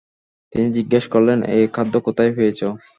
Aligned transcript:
তিনি 0.53 0.67
জিজ্ঞেস 0.77 1.03
করলেন, 1.13 1.39
এ 1.51 1.59
খাদ্য 1.75 1.93
কোথায় 2.07 2.31
পেয়েছ? 2.37 2.59